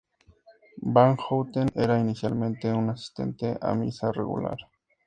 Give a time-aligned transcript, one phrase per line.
[0.81, 4.57] Van Houten era inicialmente una asistente a misa regular.